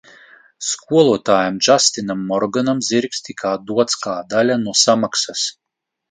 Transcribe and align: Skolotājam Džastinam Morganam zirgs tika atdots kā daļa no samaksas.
Skolotājam 0.67 1.59
Džastinam 1.65 2.23
Morganam 2.31 2.81
zirgs 2.87 3.21
tika 3.27 3.51
atdots 3.59 3.99
kā 4.07 4.15
daļa 4.31 4.57
no 4.63 4.75
samaksas. 4.85 5.45